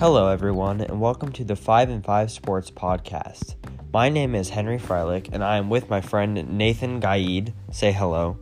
[0.00, 3.56] Hello, everyone, and welcome to the 5 and 5 Sports Podcast.
[3.92, 7.52] My name is Henry Freilich, and I am with my friend Nathan Gaid.
[7.70, 8.38] Say hello.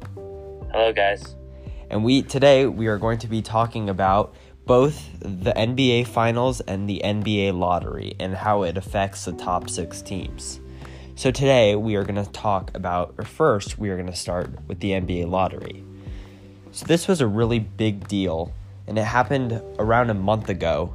[0.71, 1.35] Hello, guys.
[1.91, 4.37] And we today we are going to be talking about
[4.67, 10.01] both the NBA Finals and the NBA Lottery and how it affects the top six
[10.01, 10.61] teams.
[11.17, 14.49] So today we are going to talk about, or first we are going to start
[14.69, 15.83] with the NBA Lottery.
[16.71, 18.53] So this was a really big deal,
[18.87, 20.95] and it happened around a month ago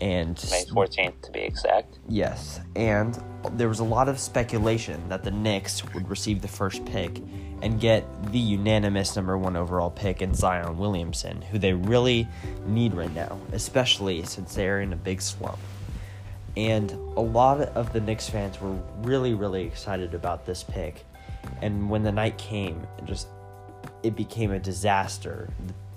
[0.00, 1.98] and May 14th to be exact.
[2.08, 6.84] Yes, and there was a lot of speculation that the Knicks would receive the first
[6.84, 7.22] pick
[7.62, 12.26] and get the unanimous number one overall pick in Zion Williamson, who they really
[12.66, 15.58] need right now, especially since they're in a big slump.
[16.56, 21.04] And a lot of the Knicks fans were really, really excited about this pick.
[21.62, 23.28] And when the night came, it just
[24.02, 25.48] it became a disaster.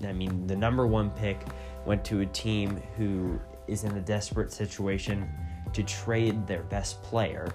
[0.05, 1.39] I mean, the number one pick
[1.85, 5.29] went to a team who is in a desperate situation
[5.73, 7.51] to trade their best player,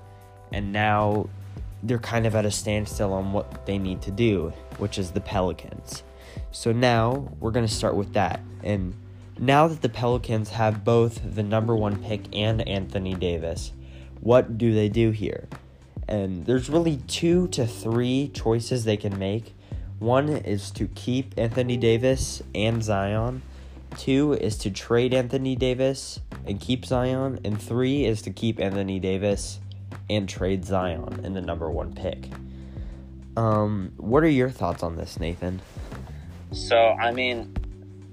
[0.53, 1.29] and now
[1.83, 5.21] they're kind of at a standstill on what they need to do, which is the
[5.21, 6.03] Pelicans.
[6.51, 8.41] So now we're going to start with that.
[8.65, 8.95] And
[9.39, 13.73] now that the Pelicans have both the number one pick and Anthony Davis,
[14.21, 15.49] what do they do here?
[16.09, 19.55] And there's really two to three choices they can make.
[19.99, 23.43] One is to keep Anthony Davis and Zion,
[23.97, 27.41] Two is to trade Anthony Davis and keep Zion.
[27.45, 29.61] And three is to keep Anthony Davis
[30.11, 32.31] and trade Zion in the number one pick.
[33.37, 35.61] Um, what are your thoughts on this, Nathan?
[36.53, 37.55] So, I mean,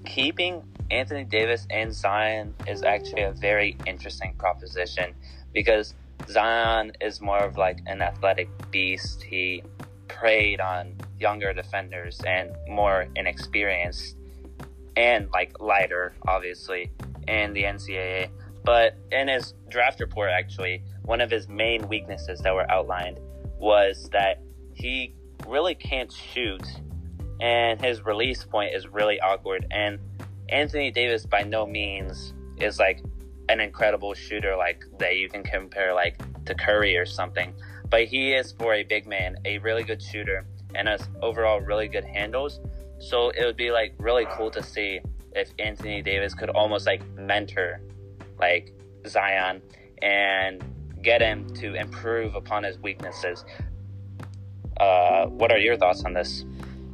[0.04, 5.14] keeping Anthony Davis and Zion is actually a very interesting proposition
[5.52, 5.94] because
[6.28, 9.22] Zion is more of like an athletic beast.
[9.22, 9.62] He
[10.08, 14.16] preyed on younger defenders and more inexperienced
[14.96, 16.90] and like lighter, obviously,
[17.28, 18.30] in the NCAA.
[18.64, 23.18] But in his draft report, actually, one of his main weaknesses that were outlined
[23.58, 24.42] was that
[24.74, 25.14] he
[25.46, 26.62] really can't shoot,
[27.40, 29.66] and his release point is really awkward.
[29.70, 29.98] And
[30.48, 33.02] Anthony Davis, by no means, is like
[33.48, 37.54] an incredible shooter, like that you can compare like to Curry or something.
[37.88, 40.44] But he is for a big man, a really good shooter,
[40.74, 42.60] and has overall really good handles.
[42.98, 45.00] So it would be like really cool to see
[45.32, 47.80] if Anthony Davis could almost like mentor
[48.38, 48.72] like
[49.06, 49.62] Zion
[50.02, 50.62] and
[51.02, 53.44] get him to improve upon his weaknesses.
[54.78, 56.44] Uh, what are your thoughts on this?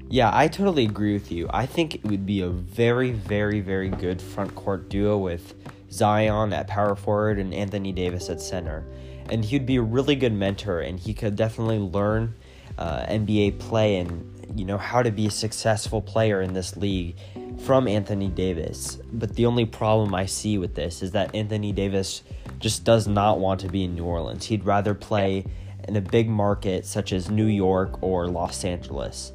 [0.08, 1.48] Yeah, I totally agree with you.
[1.50, 5.54] I think it would be a very, very, very good front court duo with
[5.90, 8.84] Zion at power forward and Anthony Davis at center.
[9.30, 12.34] And he'd be a really good mentor, and he could definitely learn
[12.76, 17.16] uh, NBA play and you know how to be a successful player in this league
[17.64, 18.98] from Anthony Davis.
[19.12, 22.22] But the only problem I see with this is that Anthony Davis
[22.58, 24.46] just does not want to be in New Orleans.
[24.46, 25.44] He'd rather play
[25.88, 29.32] in a big market such as New York or Los Angeles.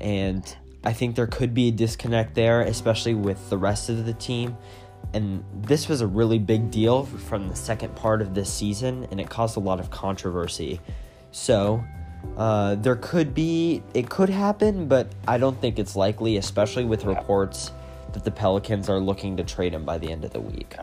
[0.00, 4.14] And I think there could be a disconnect there, especially with the rest of the
[4.14, 4.56] team.
[5.12, 9.20] And this was a really big deal from the second part of this season, and
[9.20, 10.80] it caused a lot of controversy.
[11.32, 11.82] So,
[12.36, 17.04] uh, there could be, it could happen, but I don't think it's likely, especially with
[17.04, 17.72] reports
[18.12, 20.74] that the Pelicans are looking to trade him by the end of the week.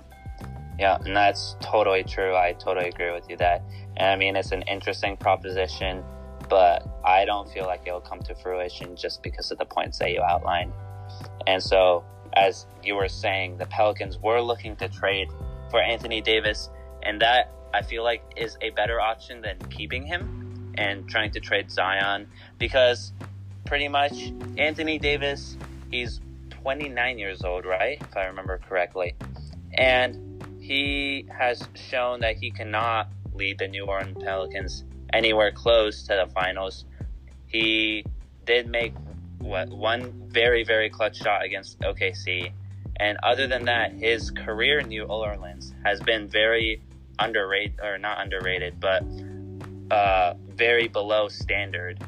[0.80, 2.36] Yeah, and that's totally true.
[2.36, 3.64] I totally agree with you that.
[3.98, 6.04] And I mean, it's an interesting proposition,
[6.50, 10.12] but I don't feel like it'll come to fruition just because of the points that
[10.12, 10.72] you outlined.
[11.48, 15.30] And so, as you were saying, the Pelicans were looking to trade
[15.72, 16.70] for Anthony Davis,
[17.02, 20.37] and that I feel like is a better option than keeping him
[20.78, 22.28] and trying to trade Zion
[22.58, 23.12] because
[23.66, 25.58] pretty much Anthony Davis,
[25.92, 27.98] he's 29 years old, right?
[28.02, 29.16] If I remember correctly.
[29.74, 34.84] And he has shown that he cannot lead the New Orleans Pelicans
[35.14, 36.86] anywhere close to the finals.
[37.48, 38.06] He
[38.46, 38.94] did make
[39.38, 42.52] what one very very clutch shot against OKC,
[42.98, 46.82] and other than that, his career in New Orleans has been very
[47.20, 49.04] underrated or not underrated, but
[49.92, 52.04] uh, very below standard.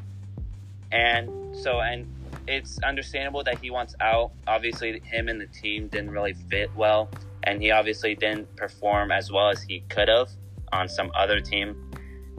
[0.91, 2.11] And so, and
[2.47, 4.31] it's understandable that he wants out.
[4.47, 7.09] Obviously, him and the team didn't really fit well,
[7.43, 10.29] and he obviously didn't perform as well as he could have
[10.71, 11.75] on some other team.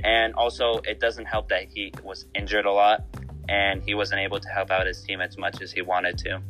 [0.02, 3.04] And also, it doesn't help that he was injured a lot
[3.48, 6.40] and he wasn't able to help out his team as much as he wanted to.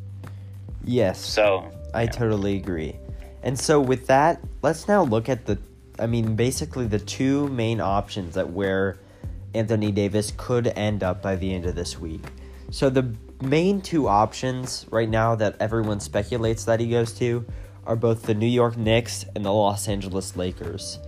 [0.84, 1.18] Yes.
[1.18, 2.10] So, I yeah.
[2.10, 2.96] totally agree.
[3.42, 5.58] And so, with that, let's now look at the,
[5.98, 8.98] I mean, basically the two main options that where
[9.54, 12.22] Anthony Davis could end up by the end of this week.
[12.70, 17.44] So the main two options right now that everyone speculates that he goes to
[17.84, 20.98] are both the New York Knicks and the Los Angeles Lakers.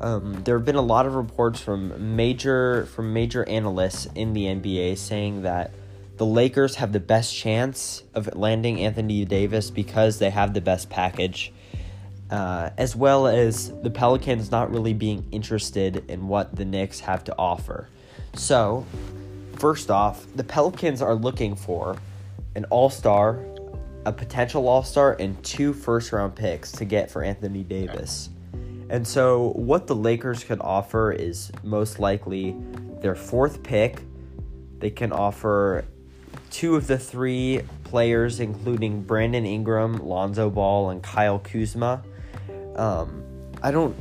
[0.00, 4.44] Um, there have been a lot of reports from major from major analysts in the
[4.44, 5.72] NBA saying that
[6.16, 10.88] the Lakers have the best chance of landing Anthony Davis because they have the best
[10.88, 11.52] package,
[12.30, 17.24] uh, as well as the Pelicans not really being interested in what the Knicks have
[17.24, 17.88] to offer.
[18.34, 18.86] So,
[19.56, 21.96] first off, the Pelicans are looking for
[22.54, 23.40] an All Star,
[24.06, 28.30] a potential All Star, and two first round picks to get for Anthony Davis.
[28.88, 32.56] And so, what the Lakers could offer is most likely
[33.00, 34.02] their fourth pick.
[34.78, 35.84] They can offer
[36.50, 42.02] two of the three players, including Brandon Ingram, Lonzo Ball, and Kyle Kuzma.
[42.80, 43.22] Um,
[43.62, 43.94] I don't.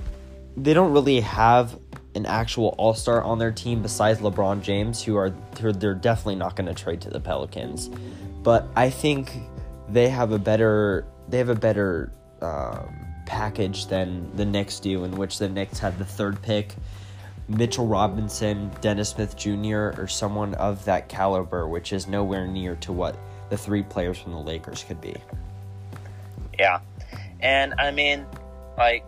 [0.56, 1.78] They don't really have
[2.16, 6.56] an actual All Star on their team besides LeBron James, who are they're definitely not
[6.56, 7.90] going to trade to the Pelicans.
[8.42, 9.32] But I think
[9.90, 12.12] they have a better they have a better
[12.42, 12.96] um,
[13.26, 16.76] package than the Knicks do, in which the Knicks had the third pick.
[17.50, 22.94] Mitchell Robinson, Dennis Smith Jr., or someone of that caliber, which is nowhere near to
[22.94, 23.18] what
[23.50, 25.16] the three players from the Lakers could be.
[26.60, 26.80] Yeah.
[27.40, 28.26] And I mean,
[28.80, 29.06] like,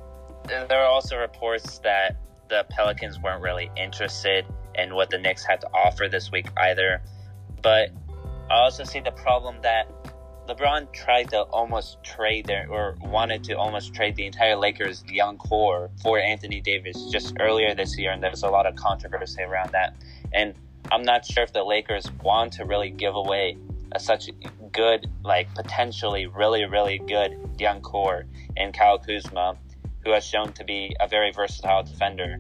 [0.48, 2.18] there are also reports that
[2.50, 4.46] the Pelicans weren't really interested
[4.76, 7.02] in what the Knicks had to offer this week either.
[7.62, 7.92] But
[8.50, 9.90] I also see the problem that
[10.50, 15.38] LeBron tried to almost trade their or wanted to almost trade the entire Lakers young
[15.38, 19.42] core for Anthony Davis just earlier this year, and there was a lot of controversy
[19.44, 19.96] around that.
[20.34, 20.54] And
[20.92, 23.56] I'm not sure if the Lakers want to really give away
[23.92, 24.30] a, such
[24.72, 28.26] good, like potentially really, really good young core
[28.58, 29.58] in Kyle Kuzma,
[30.04, 32.38] who has shown to be a very versatile defender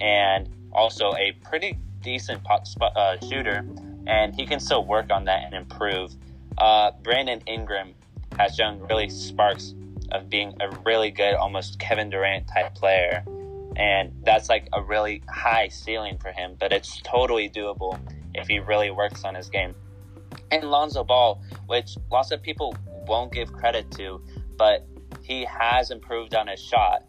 [0.00, 3.66] and also a pretty decent uh, shooter,
[4.06, 6.14] and he can still work on that and improve
[6.58, 7.94] uh, Brandon Ingram
[8.38, 9.74] has shown really sparks
[10.12, 13.24] of being a really good, almost Kevin Durant type player.
[13.76, 17.98] And that's like a really high ceiling for him, but it's totally doable
[18.34, 19.74] if he really works on his game.
[20.50, 22.76] And Lonzo Ball, which lots of people
[23.06, 24.22] won't give credit to,
[24.56, 24.86] but
[25.22, 27.04] he has improved on his shot,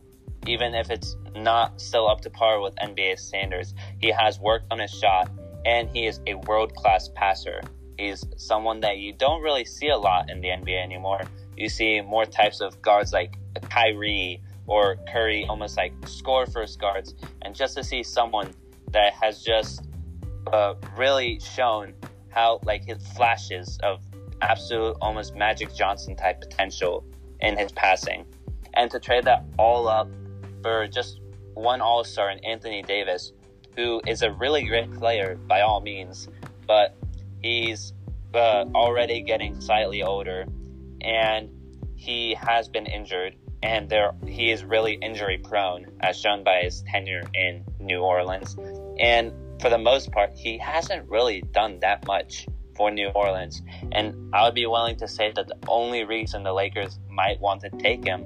[0.47, 3.73] even if it's not still up to par with NBA standards.
[3.99, 5.29] He has worked on his shot,
[5.65, 7.61] and he is a world class passer.
[7.97, 11.21] He's someone that you don't really see a lot in the NBA anymore.
[11.57, 13.37] You see more types of guards like
[13.69, 17.15] Kyrie or Curry, almost like score first guards.
[17.41, 18.53] And just to see someone
[18.91, 19.85] that has just
[20.53, 21.93] uh, really shown
[22.29, 24.01] how like his flashes of
[24.41, 27.03] absolute almost Magic Johnson type potential
[27.41, 28.25] in his passing,
[28.73, 30.09] and to trade that all up
[30.61, 31.21] for just
[31.53, 33.33] one All Star in Anthony Davis,
[33.75, 36.27] who is a really great player by all means,
[36.67, 36.95] but
[37.41, 37.93] He's
[38.33, 40.45] uh, already getting slightly older,
[41.01, 41.49] and
[41.95, 46.83] he has been injured, and there he is really injury prone, as shown by his
[46.83, 48.57] tenure in New Orleans.
[48.99, 53.61] And for the most part, he hasn't really done that much for New Orleans.
[53.91, 57.61] And I would be willing to say that the only reason the Lakers might want
[57.61, 58.25] to take him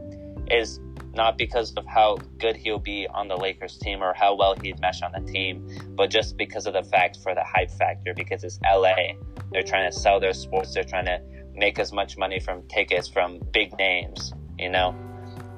[0.52, 0.80] is
[1.16, 4.80] not because of how good he'll be on the Lakers team or how well he'd
[4.80, 8.44] mesh on the team, but just because of the fact for the hype factor, because
[8.44, 9.14] it's LA.
[9.52, 11.22] They're trying to sell their sports, they're trying to
[11.56, 14.96] make as much money from tickets from big names, you know?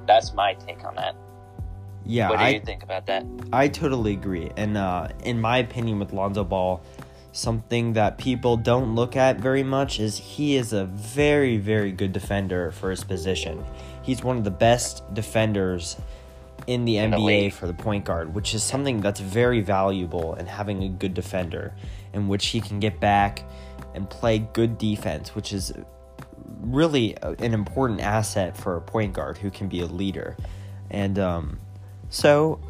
[0.08, 1.16] That's my take on that.
[2.06, 2.30] Yeah.
[2.30, 3.26] What do I, you think about that?
[3.52, 4.52] I totally agree.
[4.58, 6.82] And uh, in my opinion, with Lonzo Ball,
[7.32, 12.14] something that people don't look at very much is he is a very, very good
[12.14, 13.64] defender for his position.
[14.04, 15.98] He's one of the best defenders
[16.68, 20.36] in the in NBA the for the point guard, which is something that's very valuable
[20.36, 21.74] in having a good defender
[22.14, 23.44] in which he can get back
[23.94, 25.74] and play good defense, which is
[26.62, 30.38] really an important asset for a point guard who can be a leader.
[30.90, 31.60] And um,
[32.16, 32.62] so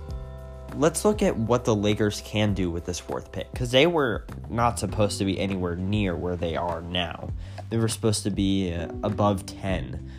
[0.76, 4.26] let's look at what the Lakers can do with this fourth pick because they were
[4.50, 7.30] not supposed to be anywhere near where they are now.
[7.70, 10.12] They were supposed to be uh, above 10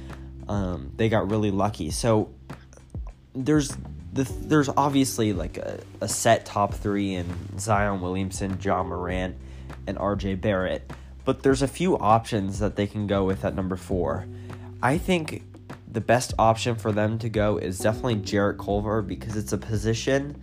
[0.48, 1.90] um, they got really lucky.
[1.90, 2.30] So
[3.34, 3.76] there's
[4.12, 9.36] the, there's obviously like a, a set top three in Zion Williamson, Ja Morant,
[9.86, 10.90] and RJ Barrett,
[11.24, 14.26] but there's a few options that they can go with at number four.
[14.82, 15.42] I think
[15.90, 20.40] the best option for them to go is definitely Jarrett Culver because it's a position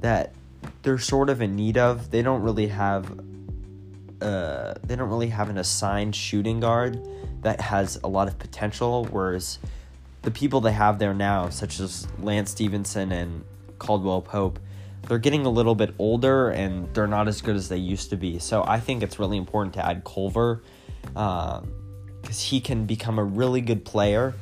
[0.00, 0.34] that
[0.82, 2.10] they're sort of in need of.
[2.10, 3.20] They don't really have
[4.20, 7.00] uh, they don't really have an assigned shooting guard
[7.42, 9.58] that has a lot of potential, whereas
[10.22, 13.44] the people they have there now, such as Lance Stephenson and
[13.78, 14.58] Caldwell Pope,
[15.08, 18.16] they're getting a little bit older and they're not as good as they used to
[18.16, 18.38] be.
[18.38, 20.62] So I think it's really important to add Culver
[21.02, 21.72] because um,
[22.36, 24.34] he can become a really good player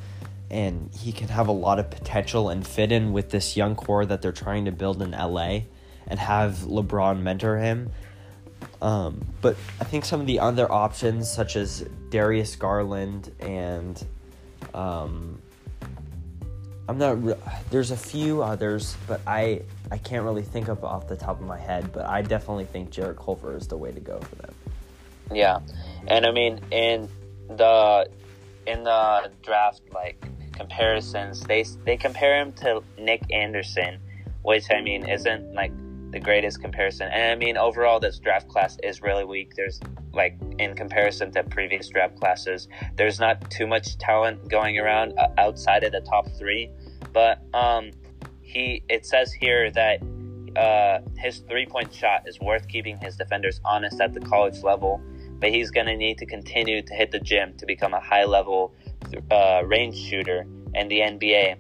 [0.51, 4.07] and he can have a lot of potential and fit in with this young core
[4.07, 5.61] that they're trying to build in LA
[6.07, 7.91] and have LeBron mentor him.
[8.81, 14.05] Um, but I think some of the other options, such as Darius Garland and
[14.75, 15.41] um,
[16.89, 17.23] I'm not.
[17.23, 17.35] Re-
[17.71, 21.47] there's a few others, but I I can't really think of off the top of
[21.47, 21.93] my head.
[21.93, 24.55] But I definitely think Jarrett Culver is the way to go for them.
[25.31, 25.59] Yeah,
[26.07, 27.09] and I mean in
[27.49, 28.09] the
[28.67, 30.28] in the draft like
[30.59, 33.99] comparisons, they they compare him to Nick Anderson,
[34.43, 35.73] which I mean isn't like
[36.11, 37.09] the greatest comparison.
[37.09, 39.55] And I mean, overall, this draft class is really weak.
[39.55, 39.81] There's
[40.13, 45.29] like in comparison to previous draft classes, there's not too much talent going around uh,
[45.39, 46.71] outside of the top three.
[47.13, 47.91] But um,
[48.43, 50.03] he it says here that
[50.57, 55.01] uh, his three point shot is worth keeping his defenders honest at the college level.
[55.41, 58.25] But he's going to need to continue to hit the gym to become a high
[58.25, 58.75] level
[59.31, 61.57] uh, range shooter in the NBA.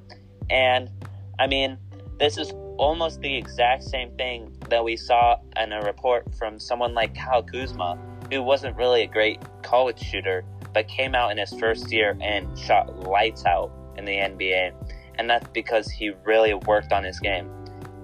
[0.50, 0.90] And
[1.38, 1.78] I mean,
[2.18, 6.94] this is almost the exact same thing that we saw in a report from someone
[6.94, 7.98] like Kyle Kuzma,
[8.30, 12.58] who wasn't really a great college shooter, but came out in his first year and
[12.58, 14.72] shot lights out in the NBA.
[15.18, 17.50] And that's because he really worked on his game.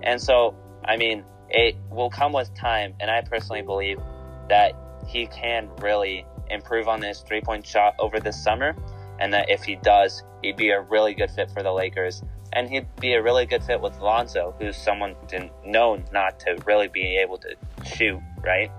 [0.02, 2.94] And so, I mean, it will come with time.
[3.00, 4.00] And I personally believe
[4.48, 4.74] that
[5.06, 8.74] he can really improve on his three point shot over this summer.
[9.20, 12.22] And that if he does, he'd be a really good fit for the Lakers
[12.54, 15.16] and he'd be a really good fit with Lonzo, who's someone
[15.64, 18.70] known not to really be able to shoot, right?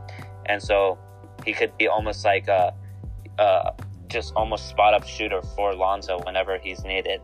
[0.46, 0.98] And so
[1.46, 2.74] he could be almost like a,
[3.38, 3.74] a
[4.08, 7.22] just almost spot up shooter for Lonzo whenever he's needed.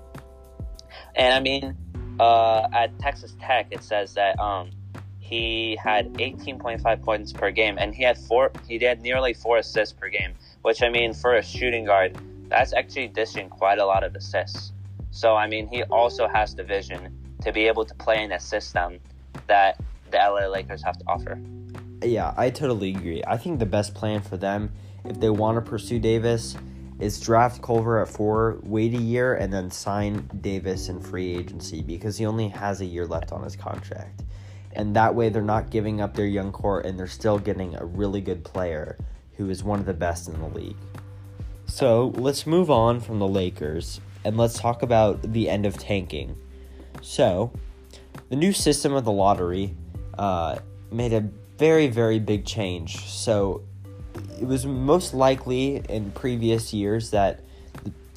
[1.15, 1.77] And I mean,
[2.19, 4.71] uh, at Texas Tech, it says that um,
[5.19, 8.51] he had 18.5 points per game, and he had four.
[8.67, 12.17] He had nearly four assists per game, which I mean, for a shooting guard,
[12.51, 14.73] that's actually dishing quite a lot of assists.
[15.09, 18.39] So, I mean, he also has the vision to be able to play in a
[18.39, 18.99] system
[19.47, 19.79] that
[20.11, 21.39] the LA Lakers have to offer.
[22.03, 23.23] Yeah, I totally agree.
[23.25, 24.69] I think the best plan for them,
[25.05, 26.57] if they want to pursue Davis,
[26.99, 31.81] is draft Culver at four, wait a year, and then sign Davis in free agency
[31.81, 34.23] because he only has a year left on his contract.
[34.73, 37.85] And that way, they're not giving up their young core and they're still getting a
[37.85, 38.97] really good player
[39.37, 40.77] who is one of the best in the league.
[41.71, 46.35] So let's move on from the Lakers and let's talk about the end of tanking.
[47.01, 47.53] So,
[48.27, 49.73] the new system of the lottery
[50.17, 50.57] uh,
[50.91, 51.21] made a
[51.57, 52.97] very, very big change.
[53.07, 53.63] So,
[54.39, 57.39] it was most likely in previous years that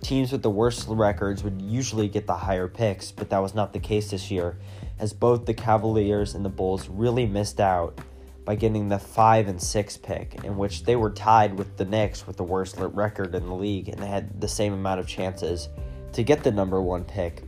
[0.03, 3.73] teams with the worst records would usually get the higher picks, but that was not
[3.73, 4.59] the case this year,
[4.99, 7.97] as both the Cavaliers and the Bulls really missed out
[8.45, 12.27] by getting the 5 and 6 pick, in which they were tied with the Knicks
[12.27, 15.69] with the worst record in the league and they had the same amount of chances
[16.13, 17.43] to get the number one pick,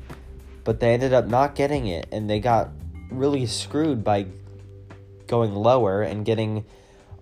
[0.64, 2.70] but they ended up not getting it, and they got
[3.10, 4.26] really screwed by
[5.26, 6.64] going lower and getting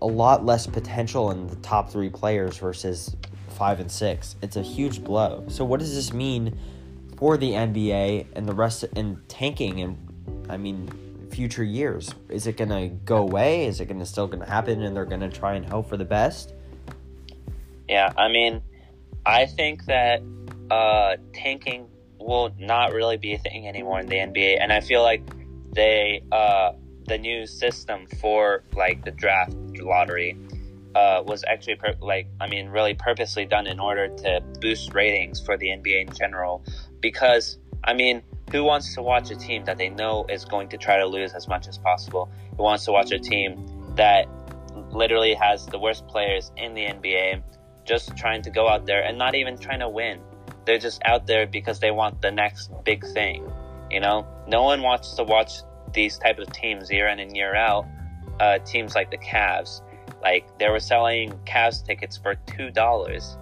[0.00, 3.14] a lot less potential in the top three players versus
[3.50, 4.36] five and six.
[4.42, 5.44] It's a huge blow.
[5.48, 6.58] So, what does this mean
[7.16, 10.88] for the NBA and the rest and tanking and I mean
[11.34, 12.14] future years?
[12.28, 13.66] Is it gonna go away?
[13.66, 16.54] Is it gonna still gonna happen and they're gonna try and hope for the best?
[17.88, 18.62] Yeah, I mean,
[19.26, 20.22] I think that
[20.70, 21.88] uh, tanking
[22.18, 25.22] will not really be a thing anymore in the NBA, and I feel like
[25.72, 26.72] they uh,
[27.06, 30.38] the new system for like the draft lottery
[30.94, 35.40] uh, was actually per- like I mean really purposely done in order to boost ratings
[35.40, 36.64] for the NBA in general
[37.00, 40.76] because I mean who wants to watch a team that they know is going to
[40.76, 44.26] try to lose as much as possible who wants to watch a team that
[44.90, 47.42] literally has the worst players in the NBA
[47.84, 50.20] just trying to go out there and not even trying to win
[50.64, 53.50] they're just out there because they want the next big thing.
[53.90, 55.52] You know, no one wants to watch
[55.92, 57.86] these type of teams year in and year out.
[58.40, 59.80] Uh, teams like the Cavs,
[60.20, 63.36] like they were selling Cavs tickets for two dollars.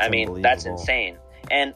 [0.00, 1.18] I mean, that's insane.
[1.50, 1.74] And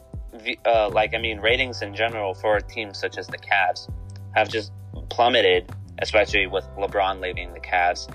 [0.65, 3.89] uh, like, I mean, ratings in general for teams such as the Cavs
[4.35, 4.71] have just
[5.09, 8.13] plummeted, especially with LeBron leaving the Cavs.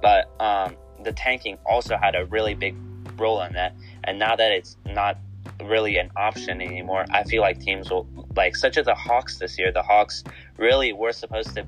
[0.00, 2.76] But um, the tanking also had a really big
[3.18, 3.74] role in that.
[4.04, 5.18] And now that it's not
[5.64, 7.04] really an option anymore.
[7.10, 9.72] I feel like teams will like such as the Hawks this year.
[9.72, 10.24] The Hawks
[10.56, 11.66] really were supposed to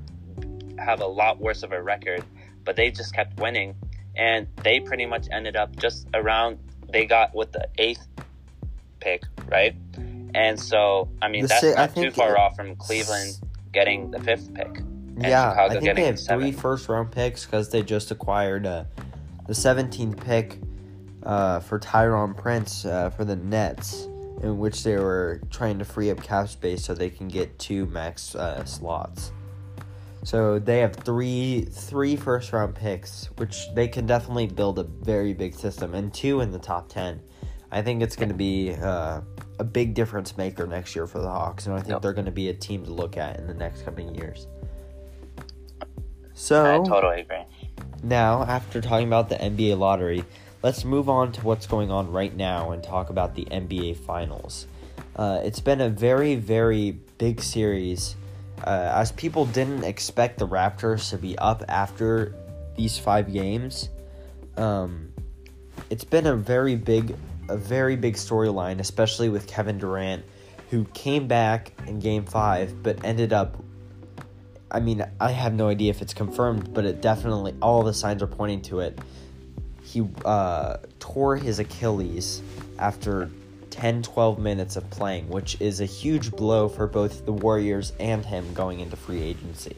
[0.78, 2.24] have a lot worse of a record,
[2.64, 3.74] but they just kept winning,
[4.16, 6.58] and they pretty much ended up just around.
[6.92, 8.06] They got with the eighth
[9.04, 9.76] pick, right?
[10.34, 13.38] And so, I mean, the that's si- not too far off from Cleveland
[13.72, 14.82] getting the fifth pick.
[15.18, 18.84] Yeah, Chicago I think they have three first round picks because they just acquired uh,
[19.46, 20.58] the 17th pick
[21.22, 24.04] uh, for Taurean Prince uh, for the Nets,
[24.42, 27.86] in which they were trying to free up cap space so they can get two
[27.86, 29.30] max uh, slots.
[30.24, 35.34] So they have three three first round picks, which they can definitely build a very
[35.34, 37.20] big system, and two in the top ten.
[37.70, 39.20] I think it's going to be uh,
[39.58, 42.02] a big difference maker next year for the Hawks, and I think Yep.
[42.02, 44.46] they're going to be a team to look at in the next coming years.
[46.34, 47.44] So I totally agree.
[48.02, 50.24] now, after talking about the NBA lottery,
[50.62, 54.66] let's move on to what's going on right now and talk about the NBA Finals.
[55.16, 58.16] Uh, it's been a very, very big series.
[58.64, 62.34] Uh, as people didn't expect the Raptors to be up after
[62.76, 63.90] these five games,
[64.56, 65.12] um,
[65.90, 67.14] it's been a very big,
[67.48, 70.24] a very big storyline, especially with Kevin Durant,
[70.70, 73.56] who came back in Game Five but ended up
[74.74, 78.22] I mean, I have no idea if it's confirmed, but it definitely all the signs
[78.22, 78.98] are pointing to it.
[79.84, 82.42] He uh, tore his Achilles
[82.78, 83.30] after
[83.70, 88.24] 10 12 minutes of playing, which is a huge blow for both the Warriors and
[88.24, 89.76] him going into free agency.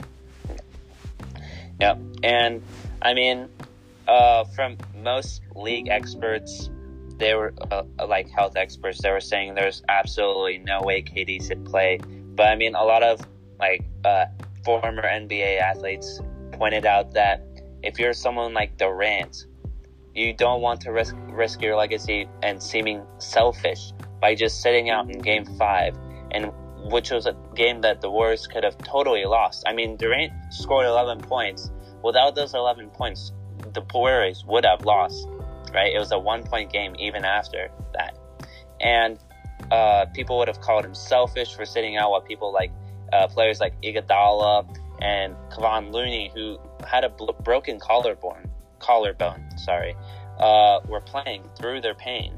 [1.81, 1.99] Yep.
[2.23, 2.63] And
[3.03, 3.49] I mean,
[4.09, 6.71] uh, from most league experts,
[7.19, 9.01] they were uh, like health experts.
[9.03, 11.99] They were saying there's absolutely no way KD should play.
[12.35, 13.21] But I mean, a lot of
[13.59, 14.27] like uh,
[14.65, 16.21] former NBA athletes
[16.53, 17.43] pointed out that
[17.83, 19.47] if you're someone like Durant,
[20.15, 25.11] you don't want to risk risk your legacy and seeming selfish by just sitting out
[25.11, 25.97] in Game Five,
[26.31, 26.53] and
[26.91, 29.65] which was a game that the Warriors could have totally lost.
[29.67, 31.71] I mean, Durant scored 11 points.
[32.03, 33.33] Without those 11 points,
[33.73, 35.29] the Warriors would have lost.
[35.77, 35.95] Right?
[35.95, 38.19] It was a one point game even after that,
[38.81, 39.19] and
[39.71, 42.73] uh, people would have called him selfish for sitting out while people like
[43.13, 44.67] uh, players like Iguodala
[45.01, 49.95] and Kevon Looney, who had a bl- broken collarbone, collarbone, sorry,
[50.39, 52.33] uh, were playing through their pain,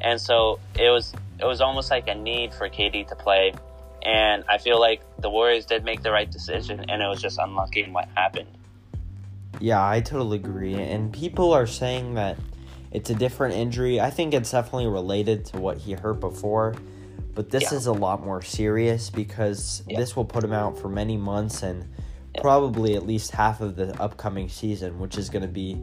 [0.00, 3.52] and so it was it was almost like a need for KD to play,
[4.02, 7.38] and I feel like the Warriors did make the right decision, and it was just
[7.38, 8.48] unlucky in what happened.
[9.60, 10.74] Yeah, I totally agree.
[10.74, 12.38] And people are saying that
[12.92, 14.00] it's a different injury.
[14.00, 16.74] I think it's definitely related to what he hurt before,
[17.34, 17.78] but this Yeah.
[17.78, 19.98] is a lot more serious because Yeah.
[19.98, 21.84] this will put him out for many months and
[22.40, 25.76] probably at least half of the upcoming season, which is going to be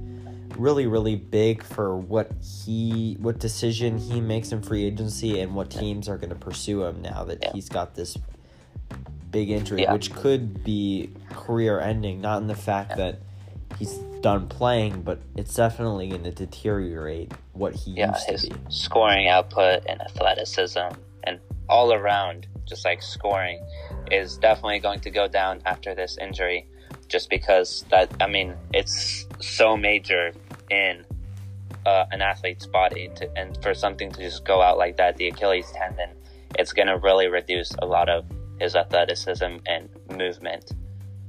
[0.58, 2.32] really really big for what
[2.66, 6.84] he what decision he makes in free agency and what teams are going to pursue
[6.84, 7.52] him now that Yeah.
[7.54, 8.18] he's got this
[9.30, 9.94] big injury Yeah.
[9.94, 13.20] which could be career ending not in the fact that
[13.78, 18.54] he's done playing but it's definitely going to deteriorate what he yeah, used his to
[18.54, 20.90] be scoring output and athleticism
[21.24, 23.62] and all around, just like scoring,
[24.12, 26.68] is definitely going to go down after this injury.
[27.08, 30.34] Just because that, I mean, it's so major
[30.70, 31.06] in
[31.86, 35.28] uh, an athlete's body, to, and for something to just go out like that, the
[35.28, 36.10] Achilles tendon,
[36.58, 38.26] it's going to really reduce a lot of
[38.60, 40.72] his athleticism and movement.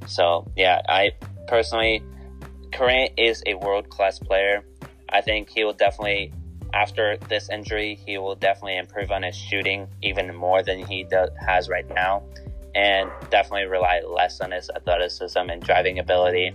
[0.07, 1.13] So yeah, I
[1.47, 2.03] personally,
[2.79, 4.65] Durant is a world class player.
[5.09, 6.33] I think he will definitely
[6.75, 11.07] after this injury, he will definitely improve on his shooting even more than he
[11.41, 12.23] has right now,
[12.75, 16.53] and definitely rely less on his athleticism and driving ability.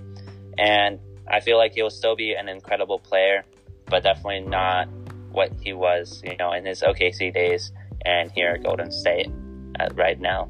[0.57, 3.43] And I feel like he will still be an incredible player,
[3.87, 4.87] but definitely not
[5.31, 7.71] what he was, you know, in his OKC days
[8.05, 9.29] and here at Golden State
[9.79, 10.49] at right now.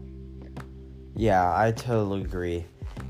[1.16, 2.66] Yeah, I totally agree.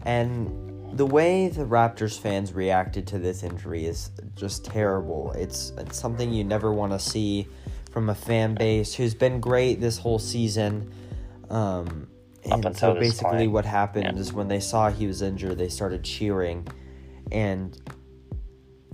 [0.05, 5.31] And the way the Raptors fans reacted to this injury is just terrible.
[5.31, 7.47] It's it's something you never want to see
[7.91, 10.91] from a fan base who's been great this whole season.
[11.49, 12.07] Um,
[12.45, 13.51] and so basically, point.
[13.51, 14.19] what happened Yeah.
[14.19, 16.67] is when they saw he was injured, they started cheering.
[17.31, 17.77] And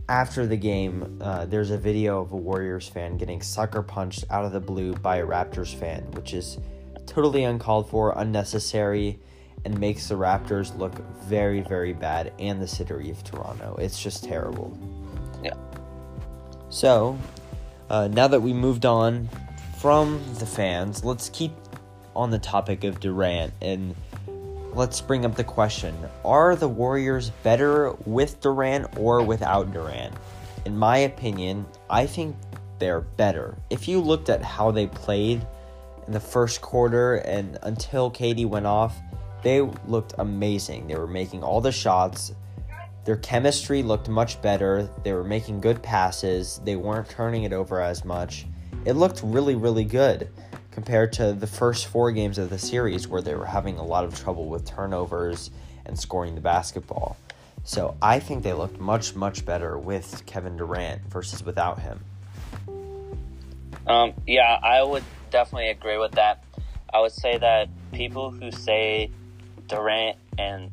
[0.08, 4.46] after the game, uh, there's a video of a Warriors fan getting sucker punched out
[4.46, 6.58] of the blue by a Raptors fan, which is
[7.06, 9.20] totally uncalled for, unnecessary,
[9.66, 10.94] and makes the Raptors look
[11.24, 13.76] very, very bad and the city of Toronto.
[13.80, 14.78] It's just terrible.
[15.44, 15.54] Yeah.
[16.70, 17.18] So,
[17.90, 19.30] uh, now that we moved on
[19.80, 21.52] from the fans, let's keep
[22.16, 23.96] on the topic of Durant and
[24.74, 30.14] let's bring up the question Are the Warriors better with Durant or without Durant?
[30.66, 32.36] In my opinion, I think
[32.80, 33.58] they're better.
[33.70, 35.46] If you looked at how they played
[36.08, 38.98] in the first quarter and until KD went off,
[39.44, 40.88] they looked amazing.
[40.88, 42.34] They were making all the shots.
[43.06, 44.90] Their chemistry looked much better.
[45.04, 46.60] They were making good passes.
[46.64, 48.46] They weren't turning it over as much.
[48.86, 50.30] It looked really, really good
[50.72, 54.04] compared to the first four games of the series where they were having a lot
[54.04, 55.52] of trouble with turnovers
[55.86, 57.18] and scoring the basketball.
[57.64, 62.00] So I think they looked much, much better with Kevin Durant versus without him.
[63.88, 66.44] Um, yeah, I would definitely agree with that.
[66.94, 69.12] I would say that people who say
[69.70, 70.72] Durant and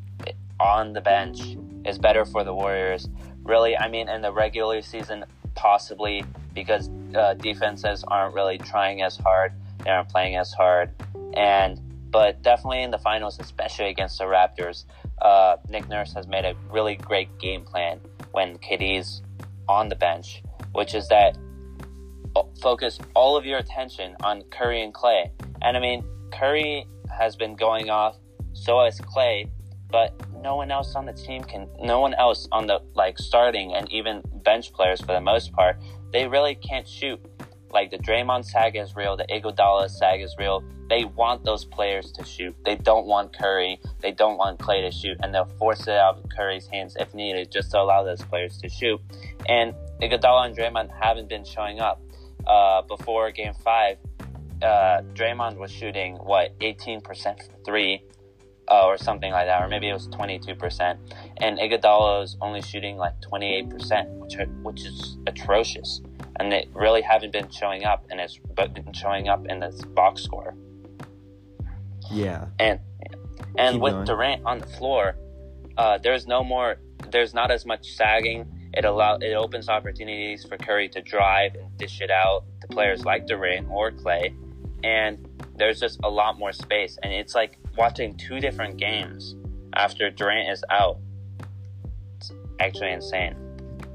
[0.58, 3.08] on the bench is better for the Warriors.
[3.44, 9.16] Really, I mean, in the regular season, possibly because uh, defenses aren't really trying as
[9.16, 9.52] hard,
[9.84, 10.90] they aren't playing as hard,
[11.34, 11.80] and
[12.10, 14.84] but definitely in the finals, especially against the Raptors,
[15.20, 18.00] uh, Nick Nurse has made a really great game plan
[18.32, 19.22] when KD's
[19.68, 21.36] on the bench, which is that
[22.34, 25.30] uh, focus all of your attention on Curry and Klay.
[25.62, 28.16] And I mean, Curry has been going off,
[28.66, 29.48] so has Klay,
[29.92, 33.72] but no one else on the team can, no one else on the like starting
[33.74, 35.76] and even bench players for the most part,
[36.12, 37.20] they really can't shoot.
[37.70, 40.64] Like the Draymond saga is real, the Iguodala saga is real.
[40.88, 42.54] They want those players to shoot.
[42.64, 43.80] They don't want Curry.
[44.02, 47.12] They don't want Klay to shoot, and they'll force it out of Curry's hands if
[47.12, 49.00] needed, just to allow those players to shoot.
[49.48, 52.00] And Iguodala and Draymond haven't been showing up.
[52.46, 53.98] Uh, before Game Five,
[54.62, 58.02] uh, Draymond was shooting what 18% from three,
[58.68, 60.98] uh, or something like that, or maybe it was 22%,
[61.38, 66.00] and Iguodala is only shooting like 28%, which are, which is atrocious,
[66.40, 70.22] and they really haven't been showing up, and it's been showing up in this box
[70.22, 70.54] score.
[72.10, 72.80] Yeah, and
[73.58, 74.04] and Keep with going.
[74.06, 75.16] Durant on the floor,
[75.76, 76.76] uh, there's no more,
[77.10, 78.52] there's not as much sagging.
[78.74, 83.04] It allow it opens opportunities for Curry to drive and dish it out to players
[83.04, 84.34] like Durant or Klay,
[84.84, 85.26] and
[85.56, 86.98] there's just a lot more space.
[87.02, 89.34] And it's like watching two different games
[89.74, 90.98] after Durant is out.
[92.16, 93.36] It's actually insane.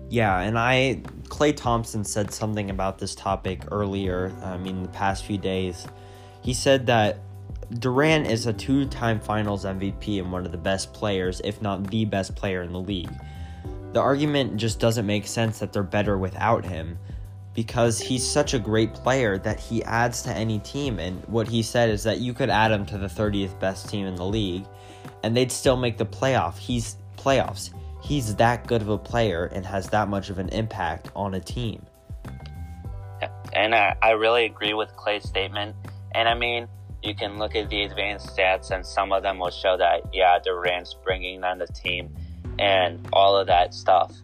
[0.10, 4.34] Yeah, and I Klay Thompson said something about this topic earlier.
[4.44, 5.88] I mean, the past few days,
[6.42, 7.20] he said that
[7.80, 12.04] Durant is a two-time Finals MVP and one of the best players, if not the
[12.04, 13.12] best player in the league.
[13.94, 17.00] The argument just doesn't make sense that they're better without him
[17.54, 21.00] because he's such a great player that he adds to any team.
[21.00, 24.06] And what he said is that you could add him to the 30th best team
[24.06, 24.66] in the league
[25.24, 26.58] and they'd still make the playoff.
[26.58, 27.72] He's playoffs.
[28.02, 31.40] He's that good of a player and has that much of an impact on a
[31.40, 31.86] team.
[33.54, 35.76] And I, I really agree with Klay's statement.
[36.16, 36.68] And I mean,
[37.04, 40.40] you can look at the advanced stats, and some of them will show that, yeah,
[40.44, 42.16] Durant's bringing on the team
[42.60, 44.16] and all of that stuff.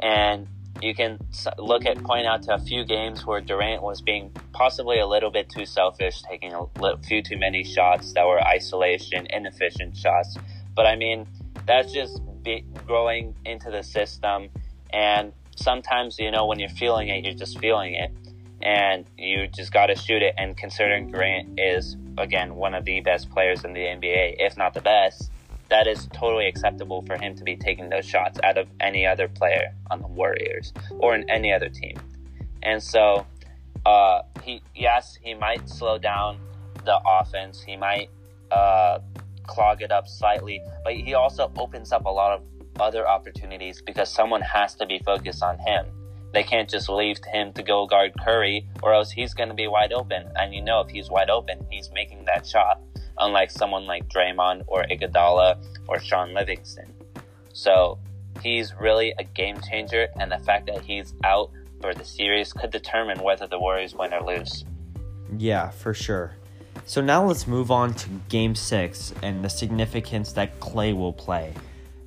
[0.00, 0.48] And
[0.82, 1.18] you can
[1.58, 5.30] look at, point out to a few games where Durant was being possibly a little
[5.30, 10.36] bit too selfish, taking a few too many shots that were isolation, inefficient shots.
[10.74, 11.26] But I mean,
[11.66, 12.20] that's just
[12.86, 14.48] growing into the system.
[14.92, 18.10] And sometimes, you know, when you're feeling it, you're just feeling it.
[18.60, 20.34] And you just got to shoot it.
[20.38, 24.74] And considering Durant is, again, one of the best players in the NBA, if not
[24.74, 25.31] the best,
[25.72, 29.26] that is totally acceptable for him to be taking those shots out of any other
[29.26, 31.96] player on the Warriors or in any other team.
[32.62, 33.26] And so,
[33.86, 36.38] uh, he yes, he might slow down
[36.84, 37.62] the offense.
[37.62, 38.10] He might
[38.50, 38.98] uh,
[39.44, 42.42] clog it up slightly, but he also opens up a lot of
[42.80, 45.86] other opportunities because someone has to be focused on him.
[46.32, 49.68] They can't just leave him to go guard Curry, or else he's going to be
[49.68, 50.30] wide open.
[50.36, 52.80] And you know, if he's wide open, he's making that shot.
[53.22, 56.92] Unlike someone like Draymond or Iguodala or Shaun Livingston.
[57.52, 57.98] So
[58.42, 62.72] he's really a game changer, and the fact that he's out for the series could
[62.72, 64.64] determine whether the Warriors win or lose.
[65.38, 66.34] Yeah, for sure.
[66.84, 71.54] So now let's move on to game six and the significance that Klay will play.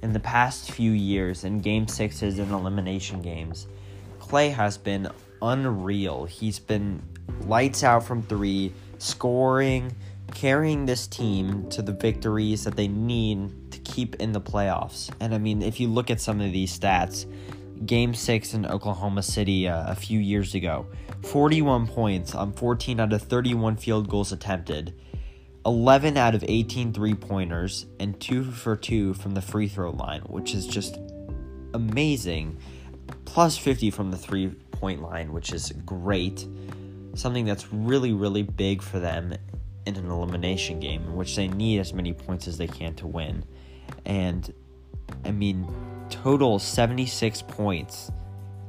[0.02, 3.68] In the past few years, in game sixes and elimination games,
[4.20, 5.08] Klay has been
[5.42, 6.26] unreal.
[6.26, 7.02] He's been
[7.48, 9.96] lights out from three, scoring,
[10.36, 15.10] carrying this team to the victories that they need to keep in the playoffs.
[15.20, 17.26] And I mean, if you look at some of these stats,
[17.86, 20.86] game six in Oklahoma City uh, a few years ago
[21.24, 24.94] 41 points on 14 out of 31 field goals attempted,
[25.66, 30.22] 11 out of 18 three pointers, and 2 for 2 from the free throw line,
[30.22, 31.00] which is just
[31.74, 32.58] amazing.
[33.24, 36.46] Plus 50 from the three point line, which is great.
[37.16, 39.34] Something that's really, really big for them
[39.86, 43.08] in an elimination game, in which they need as many points as they can to
[43.08, 43.44] win.
[44.06, 44.52] And
[45.24, 45.68] I mean,
[46.10, 48.12] total 76 points.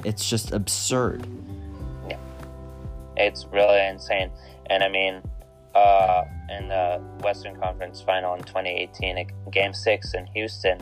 [0.05, 1.26] It's just absurd.
[2.09, 2.18] Yeah.
[3.16, 4.31] It's really insane.
[4.66, 5.22] And I mean,
[5.74, 10.79] uh, in the Western Conference Final in 2018, Game Six in Houston,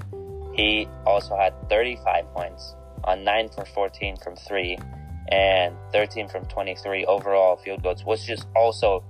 [0.54, 4.78] he also had 35 points on nine for 14 from three,
[5.28, 9.02] and 13 from 23 overall field goals, which is also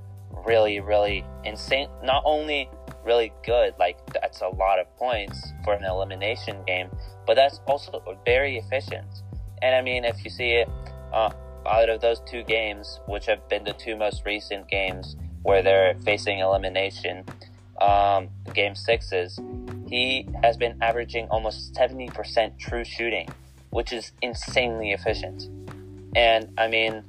[0.47, 1.89] really, really insane.
[2.03, 2.69] Not only
[3.05, 6.89] really good, like that's a lot of points for an elimination game,
[7.27, 9.07] but that's also very efficient.
[9.63, 10.69] And I mean, if you see it,
[11.13, 11.31] uh,
[11.67, 15.95] out of those two games, which have been the two most recent games where they're
[16.05, 17.25] facing elimination,
[17.81, 19.39] um, game sixes,
[19.89, 23.29] he has been averaging almost 70% true shooting,
[23.71, 25.49] which is insanely efficient.
[26.17, 27.05] And I mean,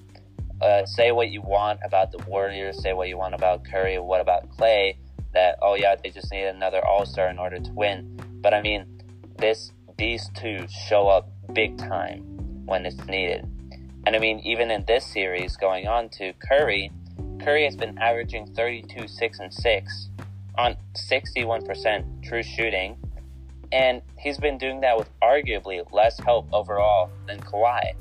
[0.62, 4.22] uh, say what you want about the Warriors, say what you want about Curry, what
[4.22, 4.96] about Klay,
[5.34, 8.20] that, oh yeah, they just need another All Star in order to win.
[8.42, 8.86] But I mean,
[9.38, 12.22] this these two show up big time
[12.66, 13.48] when it's needed.
[14.06, 16.92] And I mean, even in this series going on to Curry,
[17.42, 20.10] Curry has been averaging 32, 6, and 6
[20.58, 22.98] on 61% true shooting.
[23.72, 27.94] And he's been doing that with arguably less help overall than Kawhi.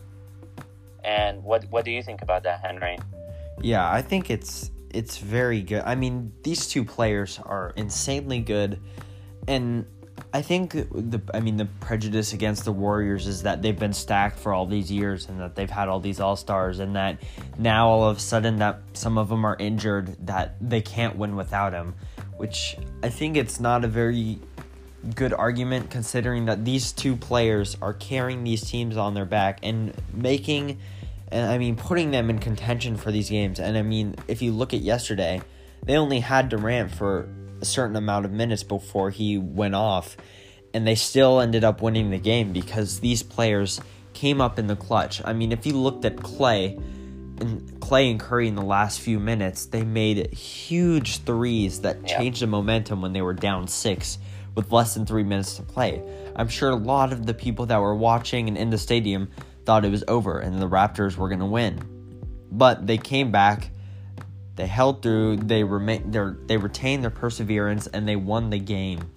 [1.05, 2.99] And what what do you think about that, Henry?
[3.61, 5.83] Yeah, I think it's it's very good.
[5.85, 8.81] I mean, these two players are insanely good,
[9.47, 9.87] and
[10.33, 14.39] I think the I mean the prejudice against the Warriors is that they've been stacked
[14.39, 17.23] for all these years and that they've had all these all stars and that
[17.59, 21.37] now all of a sudden that some of them are injured that they can't win
[21.37, 21.95] without him,
[22.37, 24.39] which I think it's not a very
[25.15, 29.95] good argument considering that these two players are carrying these teams on their back and
[30.13, 30.79] making
[31.31, 33.59] and I mean putting them in contention for these games.
[33.59, 35.43] And I mean, if you look at yesterday,
[35.85, 37.29] they only had Durant for
[37.61, 40.17] a certain amount of minutes before he went off,
[40.73, 43.81] and they still ended up winning the game because these players
[44.13, 45.21] came up in the clutch.
[45.25, 46.77] I mean, if you looked at Klay
[47.41, 52.43] and Klay and Curry in the last few minutes, they made huge threes that changed
[52.43, 54.19] the momentum when they were down six
[54.55, 56.03] with less than three minutes to play.
[56.37, 59.31] I'm sure a lot of the people that were watching and in the stadium
[59.65, 61.81] thought it was over and the Raptors were going to win.
[62.51, 63.71] But they came back,
[64.57, 66.11] they held through, they remain
[66.47, 69.13] they retained their perseverance and they won the game.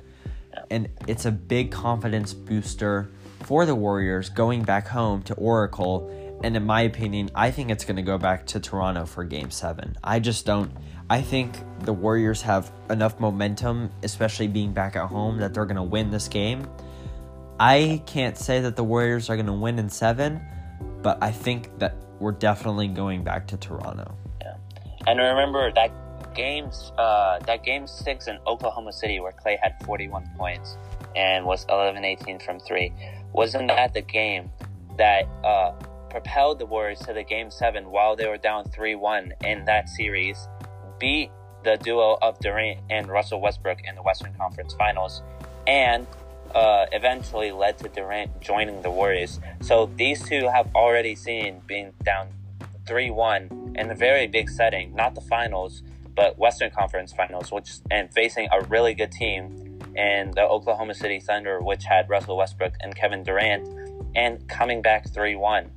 [0.72, 3.10] And it's a big confidence booster
[3.44, 6.40] for the Warriors going back home to Oracle.
[6.44, 9.52] And in my opinion, I think it's going to go back to Toronto for game
[9.52, 9.98] 7.
[10.04, 10.72] I just don't
[11.10, 15.78] I think the Warriors have enough momentum, especially being back at home, that they're going
[15.78, 16.68] to win this game.
[17.60, 20.42] I can't say that the Warriors are going to win in seven,
[21.02, 24.16] but I think that we're definitely going back to Toronto.
[24.42, 24.58] Yeah,
[25.08, 25.92] and remember that
[26.36, 30.78] games, uh, that game six in Oklahoma City where Klay had 41 points
[31.16, 32.94] and was 11-18 from three.
[33.34, 34.52] Wasn't that the game
[34.98, 35.72] that uh,
[36.10, 40.48] propelled the Warriors to the game seven while they were down 3-1 in that series,
[41.00, 41.32] beat
[41.64, 45.22] the duo of Durant and Russell Westbrook in the Western Conference Finals,
[45.66, 46.08] and
[46.56, 49.40] uh, eventually led to Durant joining the Warriors.
[49.62, 52.30] So these two have already seen being down
[52.88, 55.84] 3 1 in a very big setting, not the finals,
[56.16, 61.20] but Western Conference finals, which and facing a really good team in the Oklahoma City
[61.20, 63.68] Thunder, which had Russell Westbrook and Kevin Durant,
[64.16, 65.70] and coming back 3 1.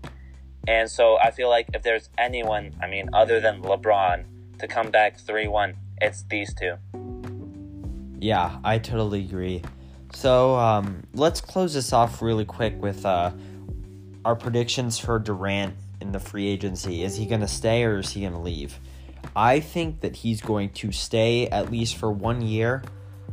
[0.68, 4.24] And so I feel like if there's anyone, I mean, other than LeBron,
[4.60, 6.74] to come back 3 1, it's these two.
[8.18, 9.62] Yeah, I totally agree.
[10.12, 13.30] So um, let's close this off really quick with uh,
[14.24, 17.02] our predictions for Durant in the free agency.
[17.02, 18.78] Is he going to stay or is he going to leave?
[19.34, 22.82] I think that he's going to stay at least for one year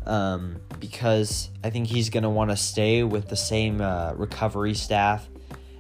[0.06, 4.74] um, because I think he's going to want to stay with the same uh, recovery
[4.74, 5.28] staff.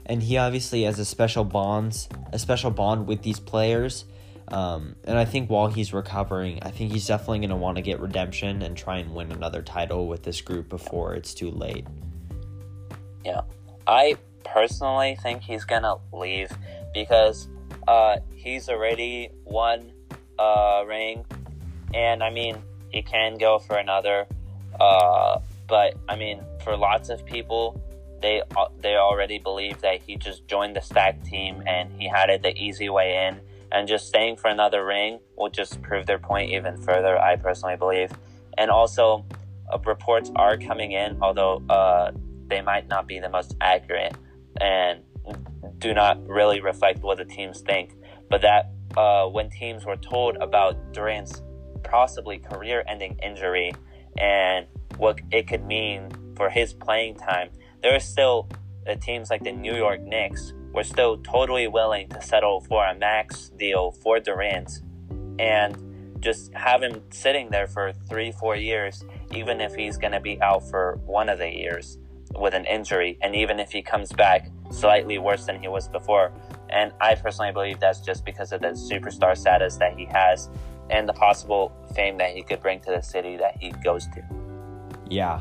[0.06, 4.06] And he obviously has a special bonds, a special bond with these players
[4.50, 7.82] um, and I think while he's recovering, I think he's definitely going to want to
[7.82, 11.86] get redemption and try and win another title with this group before it's too late.
[13.26, 13.42] Yeah.
[13.86, 16.50] I personally think he's going to leave
[16.94, 17.50] because
[17.88, 19.92] uh, he's already won
[20.40, 21.26] a ring.
[21.94, 22.58] And I mean,
[22.90, 24.28] he can go for another.
[24.80, 27.82] Uh, but I mean, for lots of people,
[28.22, 32.30] they uh, they already believe that he just joined the stack team and he had
[32.30, 33.40] it the easy way in
[33.72, 37.76] and just staying for another ring will just prove their point even further, I personally
[37.76, 38.12] believe.
[38.58, 39.26] And also,
[39.72, 42.12] uh, reports are coming in, although uh,
[42.48, 44.16] they might not be the most accurate
[44.60, 45.02] and
[45.80, 47.94] do not really reflect what the teams think.
[48.30, 51.42] But that uh, when teams were told about Durant's
[51.84, 53.74] possibly career ending injury
[54.18, 54.66] and
[54.98, 57.50] what it could mean for his playing time,
[57.82, 58.50] there are still
[58.88, 62.96] uh, teams like the New York Knicks were still totally willing to settle for a
[62.96, 64.82] max deal for Durant
[65.40, 65.78] and
[66.20, 70.42] just have him sitting there for three, four years, even if he's going to be
[70.42, 71.98] out for one of the years
[72.36, 76.32] with an injury, and even if he comes back slightly worse than he was before.
[76.70, 80.50] And I personally believe that's just because of the superstar status that he has
[80.90, 84.24] and the possible fame that he could bring to the city that he goes to.
[85.10, 85.40] Yeah,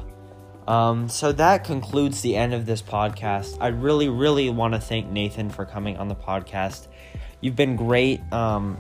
[0.66, 3.56] um, so that concludes the end of this podcast.
[3.60, 6.86] I really, really want to thank Nathan for coming on the podcast
[7.40, 8.20] you've been great.
[8.32, 8.76] Um,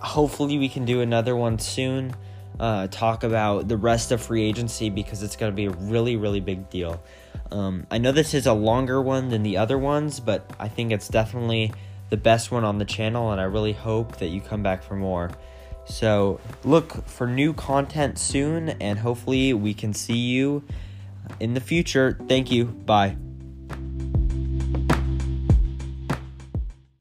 [0.00, 2.14] hopefully, we can do another one soon.
[2.58, 6.16] Uh, talk about the rest of free agency because it's going to be a really,
[6.16, 7.02] really big deal.
[7.52, 10.90] Um, I know this is a longer one than the other ones, but I think
[10.90, 11.72] it's definitely
[12.08, 14.96] the best one on the channel, and I really hope that you come back for
[14.96, 15.30] more.
[15.84, 20.64] So, look for new content soon, and hopefully, we can see you
[21.40, 22.18] in the future.
[22.28, 22.64] Thank you.
[22.64, 23.16] Bye.